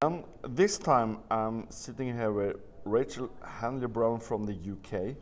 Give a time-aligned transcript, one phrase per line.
[0.00, 5.16] Um, this time I'm sitting here with Rachel Hanley Brown from the UK.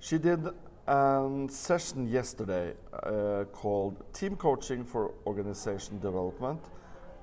[0.00, 0.48] She did
[0.86, 6.58] a session yesterday uh, called Team Coaching for Organization Development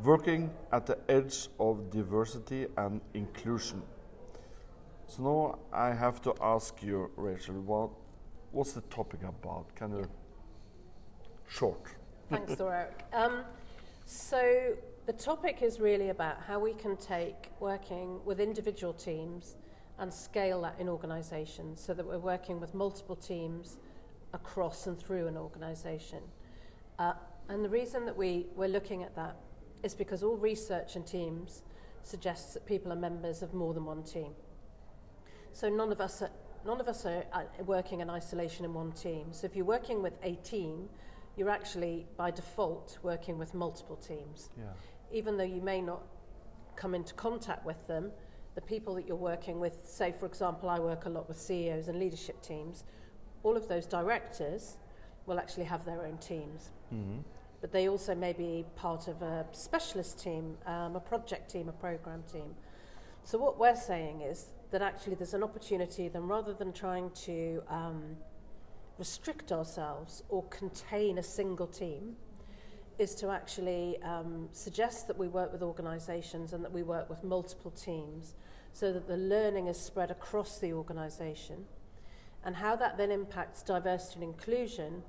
[0.03, 3.81] Working at the Edge of Diversity and Inclusion.
[5.07, 7.89] So now I have to ask you, Rachael, what,
[8.51, 9.73] what's the topic about?
[9.75, 10.07] Can you
[11.49, 11.81] short?
[12.29, 13.05] Thanks, Eric.
[13.11, 13.43] Um,
[14.05, 14.75] so
[15.05, 19.55] the topic is really about how we can take working with individual teams
[19.99, 23.77] and scale that in organisations so that we're working with multiple teams
[24.33, 26.19] across and through an organisation.
[26.97, 27.13] Uh,
[27.49, 29.35] and the reason that we, we're looking at that
[29.83, 31.61] is because all research and teams
[32.01, 34.31] suggests that people are members of more than one team.
[35.53, 36.31] So none of us are,
[36.65, 39.27] none of us are uh, working in isolation in one team.
[39.31, 40.89] So if you're working with a team,
[41.37, 44.49] you're actually by default working with multiple teams.
[44.57, 44.65] Yeah.
[45.11, 46.01] Even though you may not
[46.75, 48.11] come into contact with them,
[48.55, 51.87] the people that you're working with, say for example, I work a lot with CEOs
[51.87, 52.83] and leadership teams,
[53.43, 54.77] all of those directors
[55.25, 56.71] will actually have their own teams.
[56.93, 57.19] Mm-hmm.
[57.61, 61.71] But they also may be part of a specialist team, um, a project team, a
[61.71, 62.55] program team.
[63.23, 67.63] So what we're saying is that actually there's an opportunity then rather than trying to
[67.69, 68.17] um,
[68.97, 72.15] restrict ourselves or contain a single team,
[72.97, 77.23] is to actually um, suggest that we work with organisations and that we work with
[77.23, 78.35] multiple teams
[78.73, 81.65] so that the learning is spread across the organisation.
[82.43, 85.03] And how that then impacts diversity and inclusion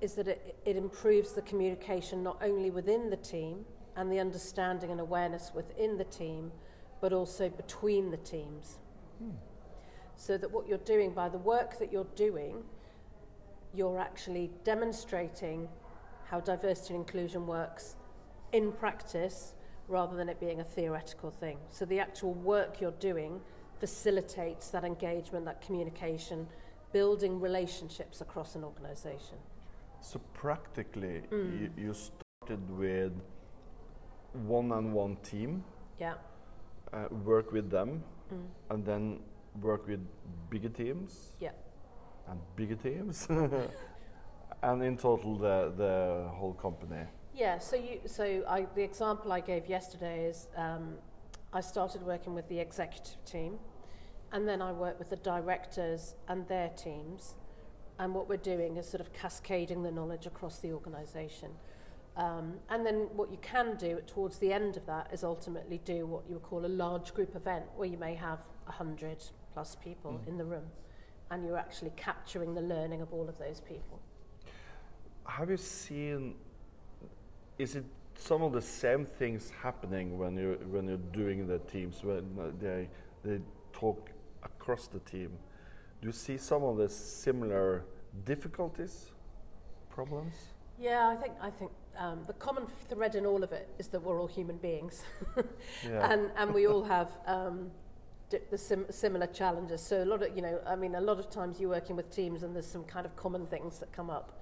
[0.00, 3.64] is that it, it improves the communication not only within the team
[3.96, 6.52] and the understanding and awareness within the team,
[7.00, 8.78] but also between the teams.
[9.18, 9.30] Hmm.
[10.16, 12.62] So that what you're doing by the work that you're doing,
[13.74, 15.68] you're actually demonstrating
[16.28, 17.96] how diversity and inclusion works
[18.52, 19.54] in practice
[19.88, 21.58] rather than it being a theoretical thing.
[21.70, 23.40] So the actual work you're doing
[23.80, 26.46] facilitates that engagement, that communication,
[26.92, 29.38] building relationships across an organization.
[30.00, 31.60] So practically, Mm.
[31.60, 33.12] you, you started with
[34.46, 35.64] one-on-one team,
[35.98, 36.14] Yeah.
[36.92, 38.02] uh, work with them,
[38.32, 38.46] Mm.
[38.70, 39.22] and then
[39.62, 40.06] work with
[40.50, 41.34] bigger teams.
[41.40, 41.52] Yeah.
[42.26, 43.26] And bigger teams,
[44.62, 47.04] and in total the, the whole company?
[47.34, 50.94] Yeah, so, you, so I, the example I gave yesterday is um,
[51.52, 53.58] I started working with the executive team
[54.32, 57.34] and then I work with the directors and their teams.
[57.98, 61.50] And what we're doing is sort of cascading the knowledge across the organisation.
[62.16, 66.06] Um, and then what you can do towards the end of that is ultimately do
[66.06, 69.22] what you would call a large group event where you may have 100
[69.54, 70.28] plus people mm.
[70.28, 70.66] in the room
[71.30, 74.00] and you're actually capturing the learning of all of those people.
[75.28, 76.34] Have you seen?
[77.58, 77.84] Is it
[78.16, 82.24] some of the same things happening when you when you're doing the teams when
[82.60, 82.88] they
[83.24, 83.40] they
[83.72, 84.10] talk
[84.42, 85.30] across the team?
[86.00, 87.84] Do you see some of the similar
[88.24, 89.10] difficulties,
[89.90, 90.34] problems?
[90.78, 94.00] Yeah, I think I think um, the common thread in all of it is that
[94.02, 95.02] we're all human beings,
[95.84, 96.10] Yeah.
[96.10, 97.70] and and we all have um,
[98.30, 99.82] the sim- similar challenges.
[99.82, 102.10] So a lot of you know, I mean, a lot of times you're working with
[102.10, 104.32] teams, and there's some kind of common things that come up.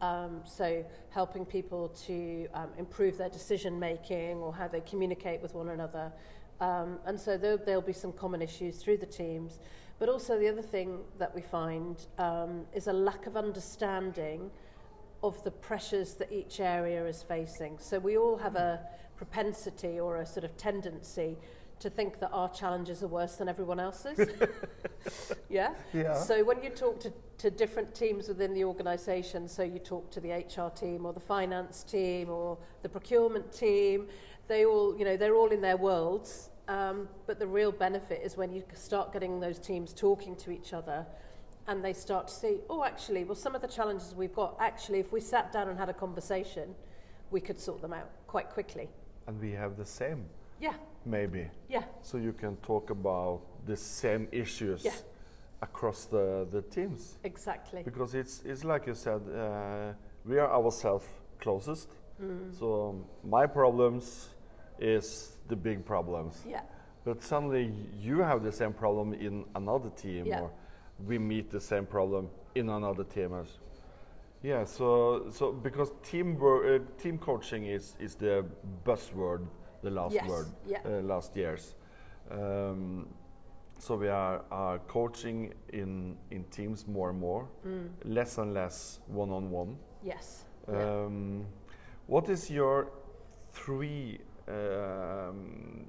[0.00, 5.54] Um, so helping people to um, improve their decision making or how they communicate with
[5.54, 6.10] one another.
[6.60, 9.60] Um, and so there, there'll be some common issues through the teams.
[9.98, 14.50] But also the other thing that we find um, is a lack of understanding
[15.22, 17.78] of the pressures that each area is facing.
[17.78, 18.80] So we all have a
[19.16, 21.36] propensity or a sort of tendency
[21.80, 24.28] to think that our challenges are worse than everyone else's.
[25.48, 25.74] yeah?
[25.92, 26.14] Yeah.
[26.14, 30.20] So when you talk to, to different teams within the organisation, so you talk to
[30.20, 34.08] the HR team or the finance team or the procurement team,
[34.46, 36.50] they all, you know, they're all in their worlds.
[36.68, 40.72] Um, but the real benefit is when you start getting those teams talking to each
[40.72, 41.04] other
[41.66, 44.98] and they start to see, oh, actually, well, some of the challenges we've got, actually,
[44.98, 46.74] if we sat down and had a conversation,
[47.30, 48.88] we could sort them out quite quickly.
[49.26, 50.26] And we have the same,
[50.60, 50.74] Yeah,
[51.06, 51.48] maybe.
[51.68, 54.92] yeah, So you can talk about the same issues Yeah.
[55.62, 57.18] across the, the teams.
[57.24, 57.82] exactly.
[57.82, 59.92] Because it's, it's like you said, uh,
[60.24, 61.06] we are ourselves
[61.40, 61.88] closest.
[62.22, 62.58] Mm.
[62.58, 64.28] So um, my problems
[64.78, 66.42] is the big problems.
[66.46, 66.62] Yeah,
[67.04, 70.40] But suddenly you have the same problem in another team, Yeah.
[70.42, 70.50] or
[71.06, 73.32] we meet the same problem in another team.
[74.42, 78.44] Yeah, so so because team uh, team coaching is is the
[78.84, 79.46] buzzword,
[79.82, 80.78] the last Yes, word, yeah.
[80.84, 81.74] uh, last years.
[82.30, 83.08] Um,
[83.78, 87.88] so we are, are coaching in in teams more and more, Mm.
[88.04, 89.76] less and less one on one.
[90.02, 90.44] yes.
[90.68, 91.04] yeah.
[91.04, 91.46] Um,
[92.08, 92.86] what is your
[93.52, 94.18] three
[94.48, 95.86] um,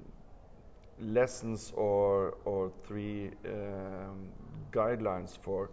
[0.98, 4.28] lessons or or three um,
[4.70, 5.70] guidelines for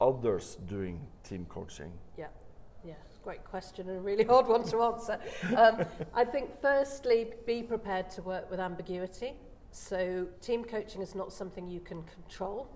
[0.00, 1.92] others doing team coaching?
[2.18, 2.28] Yeah,
[2.84, 2.94] yeah,
[3.26, 5.18] great question and a really hard one to answer.
[5.56, 5.84] Um,
[6.14, 9.32] I think firstly, be prepared to work with ambiguity.
[9.72, 12.68] So team coaching is not something you can control.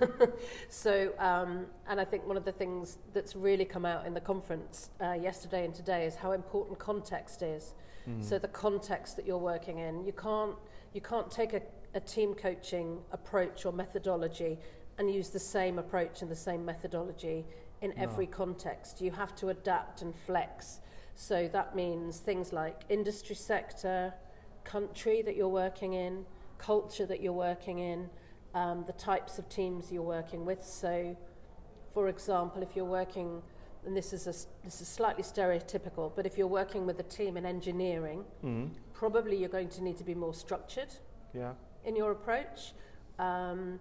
[0.68, 4.20] so, um, and I think one of the things that's really come out in the
[4.20, 7.74] conference uh, yesterday and today is how important context is.
[8.08, 8.24] Mm.
[8.24, 10.56] So the context that you're working in, you can't
[10.94, 11.62] you can't take a,
[11.94, 14.58] a team coaching approach or methodology
[14.98, 17.44] and use the same approach and the same methodology
[17.82, 18.02] in no.
[18.02, 19.00] every context.
[19.00, 20.80] You have to adapt and flex.
[21.14, 24.14] So that means things like industry sector,
[24.64, 26.24] country that you're working in,
[26.58, 28.08] culture that you're working in,
[28.54, 30.62] um, the types of teams you're working with.
[30.64, 31.16] So,
[31.94, 33.42] for example, if you're working,
[33.86, 34.34] and this is a,
[34.64, 38.72] this is slightly stereotypical, but if you're working with a team in engineering, mm-hmm.
[38.92, 40.88] probably you're going to need to be more structured
[41.34, 41.52] yeah.
[41.84, 42.72] in your approach.
[43.18, 43.80] Um,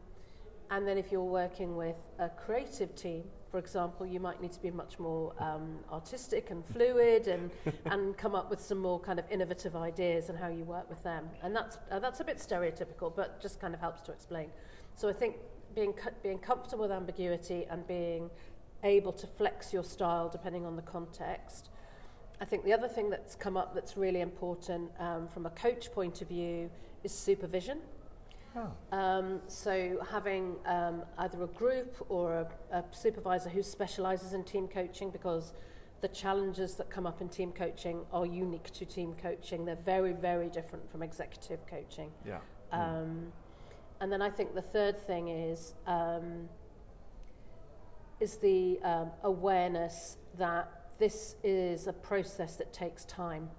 [0.71, 4.61] And then if you're working with a creative team, for example, you might need to
[4.61, 7.49] be much more um, artistic and fluid and,
[7.85, 11.01] and come up with some more kind of innovative ideas and how you work with
[11.03, 11.27] them.
[11.41, 14.49] And that's, uh, that's a bit stereotypical, but just kind of helps to explain.
[14.95, 15.37] So I think
[15.73, 18.29] being, being comfortable with ambiguity and being
[18.83, 21.69] able to flex your style depending on the context.
[22.39, 25.91] I think the other thing that's come up that's really important um, from a coach
[25.91, 26.69] point of view
[27.03, 27.79] is supervision.
[28.55, 28.97] Oh.
[28.97, 32.33] Um, so having um, either a group or
[32.71, 35.53] a, a supervisor who specialises in team coaching because
[36.01, 39.65] the challenges that come up in team coaching are unique to team coaching.
[39.65, 42.11] They're very, very different from executive coaching.
[42.25, 42.39] Yeah.
[42.71, 43.31] Um, mm.
[44.01, 46.47] And then I think the third thing is um,
[48.19, 53.49] is the um, awareness that this is a process that takes time.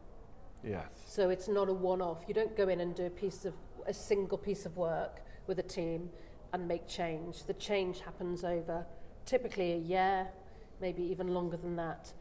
[0.62, 0.84] Yes.
[1.06, 2.24] So it's not a one-off.
[2.28, 3.54] You don't go in and do a piece of
[3.90, 6.08] a single piece of work with a team
[6.52, 7.44] and make change.
[7.44, 8.86] The change happens over
[9.26, 10.28] typically a year,
[10.80, 12.12] maybe even longer than that.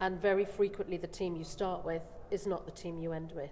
[0.00, 3.50] And very frequently, the team you start with is not the team you end with.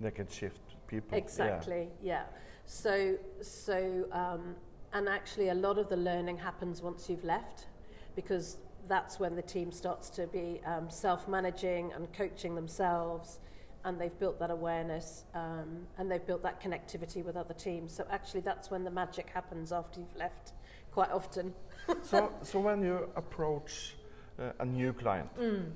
[0.00, 1.18] They can shift people.
[1.18, 2.12] Exactly, yeah.
[2.12, 2.24] yeah.
[2.66, 4.54] So, so um,
[4.92, 7.66] and actually, a lot of the learning happens once you've left
[8.14, 8.58] because
[8.88, 13.40] that's when the team starts to be um, self managing and coaching themselves
[13.84, 17.94] and they've built that awareness um, and they've built that connectivity with other teams.
[17.94, 20.52] So actually, that's when the magic happens after you've left,
[20.92, 21.52] quite often.
[22.02, 23.96] so, so when you approach
[24.38, 25.70] uh, a new client, mm.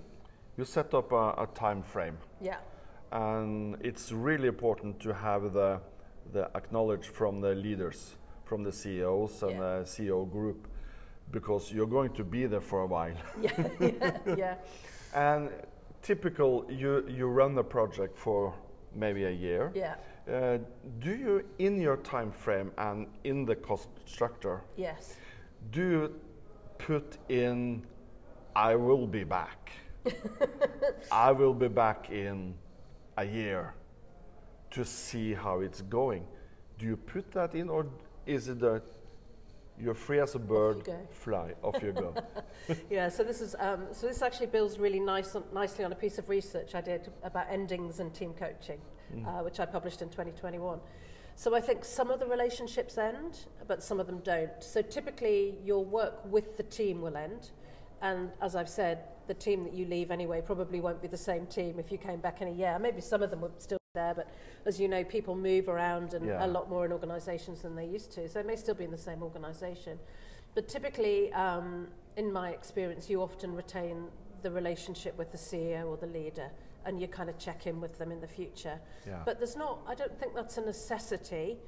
[0.56, 2.18] you set up a, a, time frame.
[2.40, 2.58] Yeah.
[3.10, 5.80] And it's really important to have the
[6.32, 9.78] the acknowledge from the leaders, from the CEOs and yeah.
[9.78, 10.66] the CEO group,
[11.30, 13.14] because you're going to be there for a while.
[13.40, 13.68] yeah.
[13.80, 14.18] yeah.
[14.36, 14.54] yeah.
[15.14, 15.50] and
[16.06, 18.54] typical you you run the project for
[18.94, 19.72] maybe a year.
[19.74, 19.94] Yeah.
[20.32, 20.58] Uh,
[21.00, 24.62] do you in your time frame and in the cost structure?
[24.76, 25.16] Yes.
[25.72, 26.20] Do you
[26.78, 27.82] put in
[28.54, 29.72] I will be back.
[31.12, 32.54] I will be back in
[33.18, 33.74] a year
[34.70, 36.24] to see how it's going.
[36.78, 37.86] Do you put that in or
[38.24, 38.80] is it a
[39.80, 42.14] you're free as a bird, off fly, off you go.
[42.90, 46.18] yeah, so this is um, so this actually builds really nice, nicely on a piece
[46.18, 48.80] of research I did about endings and team coaching,
[49.14, 49.26] mm.
[49.26, 50.80] uh, which I published in 2021.
[51.34, 54.50] So I think some of the relationships end, but some of them don't.
[54.60, 57.50] So typically, your work with the team will end,
[58.00, 61.46] and as I've said, the team that you leave anyway probably won't be the same
[61.46, 62.78] team if you came back in a year.
[62.78, 64.28] Maybe some of them would still there, but
[64.64, 66.44] as you know, people move around and yeah.
[66.44, 68.28] a lot more in organisations than they used to.
[68.28, 69.98] So it may still be in the same organisation,
[70.54, 74.04] but typically, um, in my experience, you often retain
[74.42, 76.48] the relationship with the CEO or the leader,
[76.84, 78.78] and you kind of check in with them in the future.
[79.06, 79.22] Yeah.
[79.24, 81.58] But there's not, I don't think that's a necessity.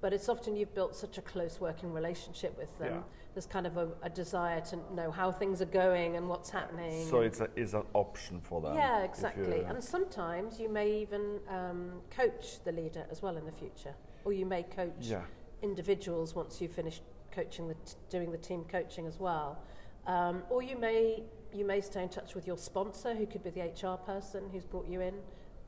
[0.00, 2.94] But it's often you've built such a close working relationship with them.
[2.94, 3.00] Yeah.
[3.34, 7.06] There's kind of a, a, desire to know how things are going and what's happening.
[7.08, 8.74] So it's, a, it's an option for them.
[8.74, 9.62] Yeah, exactly.
[9.62, 14.32] And sometimes you may even um, coach the leader as well in the future, or
[14.32, 15.22] you may coach yeah.
[15.62, 19.58] individuals once you've finished coaching the t- doing the team coaching as well.
[20.06, 23.50] Um, or you may you may stay in touch with your sponsor, who could be
[23.50, 25.14] the HR person who's brought you in.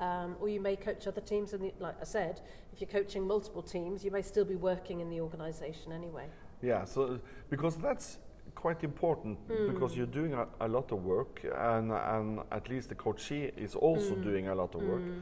[0.00, 2.40] Um, or you may coach other teams, and like I said,
[2.72, 6.24] if you're coaching multiple teams, you may still be working in the organisation anyway.
[6.62, 8.18] Yeah, so because that's
[8.54, 9.72] quite important mm.
[9.72, 13.74] because you're doing a, a, lot of work, and, and at least the coachee is
[13.74, 14.22] also mm.
[14.22, 15.20] doing a lot of work, mm.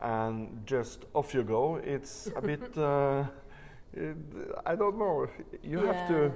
[0.00, 1.76] and just off you go.
[1.76, 2.76] It's a bit.
[2.76, 3.26] Uh,
[3.92, 4.16] it,
[4.66, 5.28] I don't know.
[5.62, 5.92] You yeah.
[5.92, 6.32] have to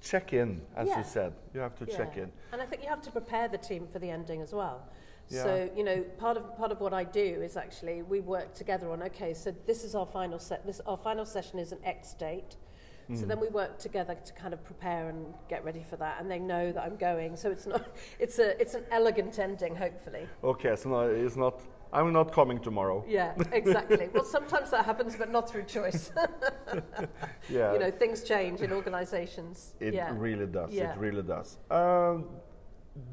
[0.00, 0.98] check in, as yeah.
[0.98, 1.32] you said.
[1.52, 1.96] You have to yeah.
[1.96, 2.30] check in.
[2.52, 4.88] And I think you have to prepare the team for the ending as well
[5.30, 5.42] Yeah.
[5.42, 8.90] So you know, part of part of what I do is actually we work together
[8.90, 9.02] on.
[9.04, 10.66] Okay, so this is our final set.
[10.66, 12.56] This our final session is an X date.
[13.14, 13.28] So Mm.
[13.28, 16.38] then we work together to kind of prepare and get ready for that, and they
[16.38, 17.36] know that I'm going.
[17.36, 17.86] So it's not,
[18.18, 20.28] it's a, it's an elegant ending, hopefully.
[20.44, 21.62] Okay, so no, it's not.
[21.90, 23.02] I'm not coming tomorrow.
[23.08, 24.10] Yeah, exactly.
[24.12, 26.12] well, sometimes that happens, but not through choice.
[27.48, 27.72] Yeah.
[27.72, 29.72] you know, things change in organisations.
[29.80, 30.12] It yeah.
[30.14, 30.70] really does.
[30.70, 30.92] Yeah.
[30.92, 31.56] It really does.
[31.70, 32.26] Um,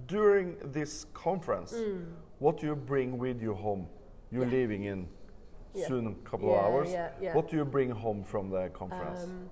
[0.08, 2.06] during this conference, Mm.
[2.40, 3.88] what do you bring with you home?
[4.32, 4.52] You're Yeah.
[4.52, 5.08] leaving in
[5.74, 5.88] Yeah.
[5.88, 6.96] soon, a couple Yeah, of hours.
[7.36, 9.24] What do you bring home from the conference?
[9.24, 9.50] um,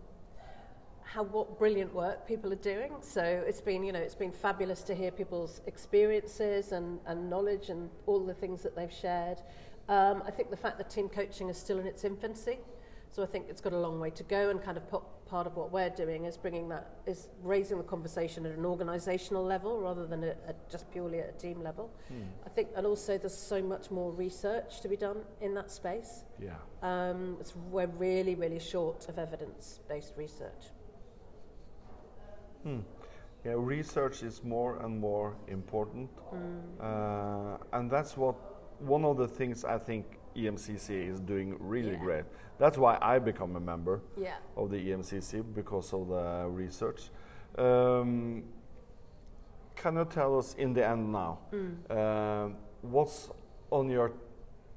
[1.01, 2.91] how what brilliant work people are doing.
[3.01, 7.69] So it's been you know it's been fabulous to hear people's experiences and, and knowledge
[7.69, 9.39] and all the things that they've shared.
[9.89, 12.57] Um, I think the fact that team coaching is still in its infancy,
[13.13, 14.49] so I think it's got a long way to go.
[14.49, 14.83] And kind of
[15.27, 19.47] part of what we're doing is bringing that is raising the conversation at an organisational
[19.47, 21.91] level rather than at, at just purely at a team level.
[22.07, 22.23] Hmm.
[22.43, 26.23] I think, and also there's so much more research to be done in that space.
[26.41, 26.55] yeah.
[26.81, 30.63] Um, it's, we're really, really short of evidence-based research.
[32.63, 32.79] Hmm.
[33.45, 36.09] Yeah, research is more and more important,
[36.81, 38.35] uh, and that's what
[38.79, 40.05] one of the things I think
[40.35, 41.99] EMCC is doing really Yeah.
[42.03, 42.25] great.
[42.57, 44.37] That's why I become a member Yeah.
[44.55, 47.09] of the EMCC because of the research.
[47.57, 48.43] Um,
[49.75, 51.39] can you tell us in the end now
[51.89, 53.29] um, what's
[53.71, 54.11] on your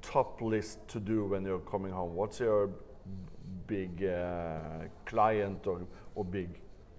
[0.01, 2.15] top list to do when you're coming home?
[2.15, 2.69] What's your
[3.67, 4.59] big uh,
[5.05, 5.81] client or,
[6.15, 6.49] or big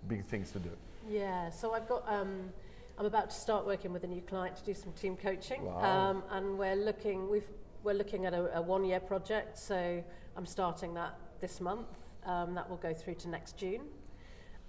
[0.07, 0.71] big things to do?
[1.09, 2.53] Yeah, so I've got, um,
[2.99, 5.65] I'm about to start working with a new client to do some team coaching.
[5.65, 5.81] Wow.
[6.11, 7.49] Um, and we're looking, we've,
[7.89, 10.05] we're looking at a, a one year project, so
[10.37, 11.87] I'm starting that this month.
[12.27, 13.81] Um, that will go through to next June.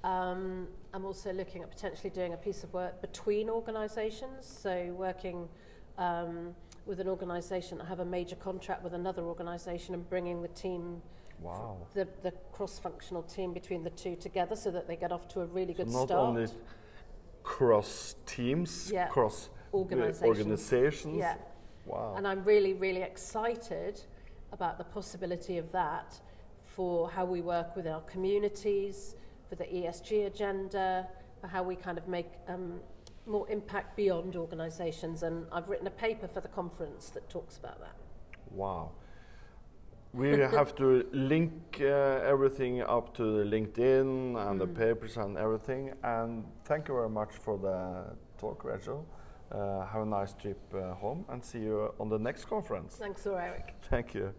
[0.06, 5.50] Um, I'm also looking at potentially doing a piece of work between organisations, so working
[5.98, 10.48] um, with an organisation that have a major contract with another organisation and bringing the
[10.50, 11.02] team,
[11.42, 11.76] Wow.
[11.94, 15.46] the, the cross-functional team between the two together so that they get off to a
[15.46, 16.30] really So good not start.
[16.30, 16.48] only
[17.44, 19.08] cross teams, Yeah.
[19.08, 20.24] cross Organisations.
[20.26, 21.18] organizations.
[21.18, 21.36] Yeah.
[21.90, 22.14] Wow.
[22.18, 24.02] And I'm really, really excited
[24.52, 26.20] about the possibility of that
[26.66, 29.16] for how we work with our communities,
[29.50, 31.08] for the ESG agenda,
[31.42, 32.80] for how we kind of make um,
[33.26, 35.24] more impact beyond organisations.
[35.24, 37.96] And I've written a paper for the conference that talks about that.
[38.52, 38.92] Wow.
[40.14, 40.30] We
[40.60, 41.86] have to link uh,
[42.34, 44.76] everything up to the LinkedIn and the Mm.
[44.76, 45.94] papers and everything.
[46.04, 49.06] And thank you very much for the talk, Rachael.
[49.52, 52.96] Uh, have a nice trip uh, home and see you on the next conference.
[52.96, 53.74] Thanks, Eric.
[53.90, 54.34] Thank you.